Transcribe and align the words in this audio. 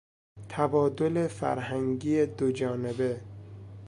تبادل 0.49 1.27
فرهنگی 1.27 2.25
دوجانبه 2.25 3.21